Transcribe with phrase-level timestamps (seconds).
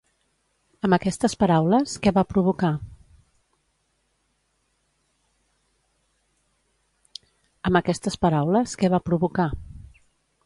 [0.87, 2.71] Amb aquestes paraules, què va provocar?